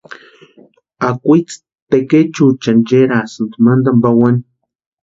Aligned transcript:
Akwitsi 1.07 1.57
tekechuechani 1.89 2.81
cherasïnti 2.87 3.57
mantani 3.63 3.99
pawani. 4.03 4.41